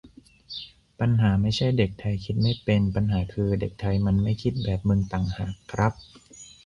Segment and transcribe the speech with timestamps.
[0.99, 5.93] "ปัญหาไม่ใช่เด็กไทยคิดไม่เป็น ปัญหาคือเด็กไทยมันไม่คิดแบบมึงต่างหากครับ"